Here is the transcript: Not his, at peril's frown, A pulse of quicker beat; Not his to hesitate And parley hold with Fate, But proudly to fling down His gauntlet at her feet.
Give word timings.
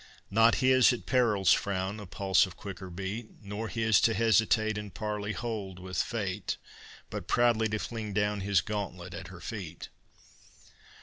Not 0.31 0.55
his, 0.65 0.91
at 0.91 1.05
peril's 1.05 1.53
frown, 1.53 1.99
A 1.99 2.07
pulse 2.07 2.47
of 2.47 2.57
quicker 2.57 2.89
beat; 2.89 3.43
Not 3.43 3.73
his 3.73 4.01
to 4.01 4.15
hesitate 4.15 4.75
And 4.75 4.91
parley 4.91 5.31
hold 5.33 5.77
with 5.77 6.01
Fate, 6.01 6.57
But 7.11 7.27
proudly 7.27 7.67
to 7.69 7.77
fling 7.77 8.11
down 8.11 8.41
His 8.41 8.61
gauntlet 8.61 9.13
at 9.13 9.27
her 9.27 9.39
feet. 9.39 9.89